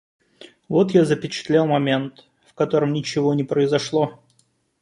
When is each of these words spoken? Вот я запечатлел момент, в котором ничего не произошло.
Вот 0.67 0.89
я 0.95 1.05
запечатлел 1.05 1.67
момент, 1.67 2.27
в 2.47 2.55
котором 2.55 2.91
ничего 2.91 3.35
не 3.35 3.43
произошло. 3.43 4.19